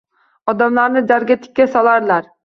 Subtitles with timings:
[0.53, 2.25] Odamlarni jarga tikka solarlar.